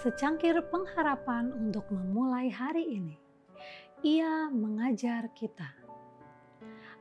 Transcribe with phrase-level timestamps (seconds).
[0.00, 3.20] secangkir pengharapan untuk memulai hari ini.
[4.00, 5.76] Ia mengajar kita.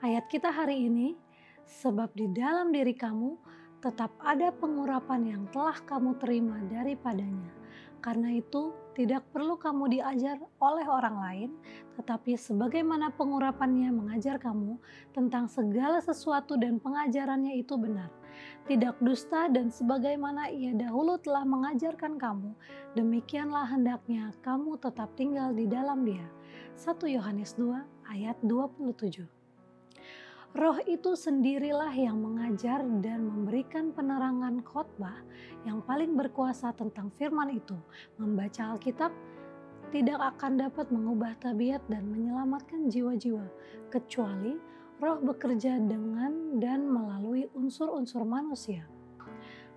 [0.03, 1.15] Ayat kita hari ini,
[1.63, 3.39] sebab di dalam diri kamu
[3.79, 7.51] tetap ada pengurapan yang telah kamu terima daripadanya.
[7.99, 11.49] Karena itu, tidak perlu kamu diajar oleh orang lain,
[11.99, 14.79] tetapi sebagaimana pengurapannya mengajar kamu
[15.11, 18.07] tentang segala sesuatu dan pengajarannya itu benar
[18.69, 22.53] tidak dusta dan sebagaimana ia dahulu telah mengajarkan kamu,
[22.93, 26.25] demikianlah hendaknya kamu tetap tinggal di dalam dia.
[26.77, 29.38] 1 Yohanes 2 ayat 27
[30.57, 35.21] Roh itu sendirilah yang mengajar dan memberikan penerangan khotbah
[35.61, 37.77] yang paling berkuasa tentang firman itu.
[38.17, 39.13] Membaca Alkitab
[39.93, 43.45] tidak akan dapat mengubah tabiat dan menyelamatkan jiwa-jiwa,
[43.93, 44.57] kecuali
[44.97, 48.89] roh bekerja dengan dan melalui unsur-unsur manusia.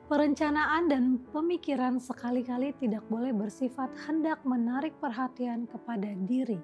[0.08, 6.60] Perencanaan dan pemikiran sekali-kali tidak boleh bersifat hendak menarik perhatian kepada diri.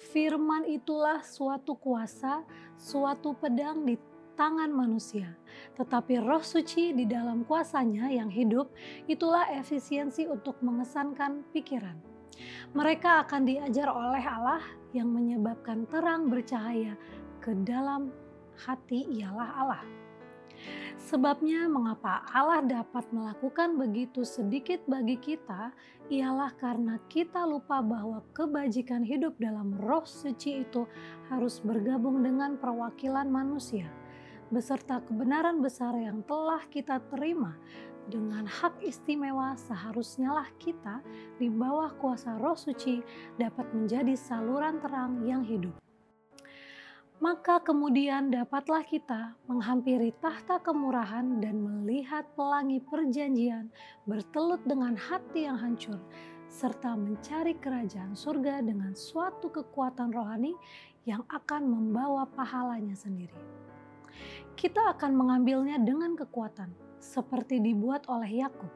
[0.00, 2.40] Firman itulah suatu kuasa,
[2.80, 4.00] suatu pedang di
[4.32, 5.36] tangan manusia.
[5.76, 8.72] Tetapi roh suci di dalam kuasanya yang hidup,
[9.04, 12.00] itulah efisiensi untuk mengesankan pikiran.
[12.72, 14.64] Mereka akan diajar oleh Allah
[14.96, 16.96] yang menyebabkan terang bercahaya
[17.44, 18.08] ke dalam
[18.56, 19.84] hati ialah Allah.
[21.00, 25.74] Sebabnya mengapa Allah dapat melakukan begitu sedikit bagi kita
[26.12, 30.86] ialah karena kita lupa bahwa kebajikan hidup dalam roh suci itu
[31.32, 33.90] harus bergabung dengan perwakilan manusia
[34.50, 37.54] beserta kebenaran besar yang telah kita terima.
[38.10, 40.98] Dengan hak istimewa seharusnya lah kita
[41.38, 42.98] di bawah kuasa roh suci
[43.38, 45.78] dapat menjadi saluran terang yang hidup
[47.20, 53.68] maka kemudian dapatlah kita menghampiri tahta kemurahan dan melihat pelangi perjanjian
[54.08, 56.00] bertelut dengan hati yang hancur,
[56.48, 60.56] serta mencari kerajaan surga dengan suatu kekuatan rohani
[61.04, 63.36] yang akan membawa pahalanya sendiri.
[64.56, 66.72] Kita akan mengambilnya dengan kekuatan,
[67.04, 68.72] seperti dibuat oleh Yakub.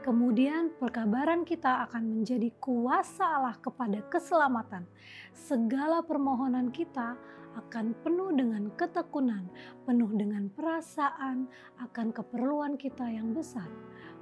[0.00, 4.88] Kemudian perkabaran kita akan menjadi kuasa Allah kepada keselamatan.
[5.36, 7.14] Segala permohonan kita
[7.58, 9.50] akan penuh dengan ketekunan,
[9.82, 11.50] penuh dengan perasaan
[11.82, 13.66] akan keperluan kita yang besar,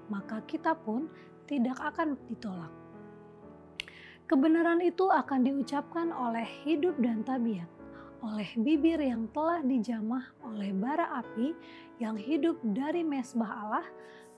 [0.09, 1.13] maka kita pun
[1.45, 2.73] tidak akan ditolak.
[4.29, 7.69] Kebenaran itu akan diucapkan oleh hidup dan tabiat,
[8.23, 11.55] oleh bibir yang telah dijamah oleh bara api
[12.03, 13.87] yang hidup dari mesbah Allah.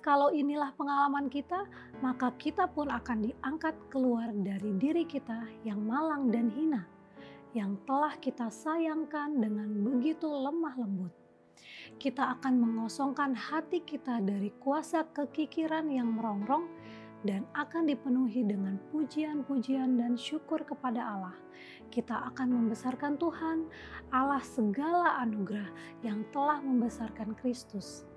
[0.01, 1.69] Kalau inilah pengalaman kita,
[2.01, 6.89] maka kita pun akan diangkat keluar dari diri kita yang malang dan hina
[7.53, 11.13] yang telah kita sayangkan dengan begitu lemah lembut.
[12.01, 16.71] Kita akan mengosongkan hati kita dari kuasa kekikiran yang merongrong
[17.25, 21.37] dan akan dipenuhi dengan pujian-pujian dan syukur kepada Allah.
[21.93, 23.69] Kita akan membesarkan Tuhan,
[24.09, 25.69] Allah segala anugerah
[26.01, 28.09] yang telah membesarkan Kristus.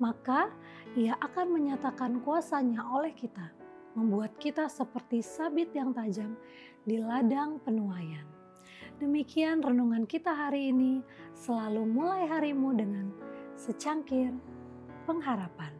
[0.00, 0.48] Maka
[0.96, 3.52] ia akan menyatakan kuasanya oleh kita,
[3.92, 6.38] membuat kita seperti sabit yang tajam
[6.88, 8.24] di ladang penuaian.
[8.98, 11.06] Demikian renungan kita hari ini.
[11.30, 13.14] Selalu mulai harimu dengan
[13.54, 14.34] secangkir
[15.06, 15.70] pengharapan.